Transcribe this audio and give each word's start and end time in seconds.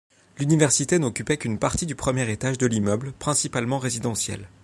L'université 0.39 0.97
n'occupait 0.97 1.37
qu'une 1.37 1.59
partie 1.59 1.85
du 1.85 1.93
premier 1.93 2.27
étage 2.31 2.57
de 2.57 2.65
l'immeuble, 2.65 3.11
principalement 3.19 3.77
résidentiel. 3.77 4.49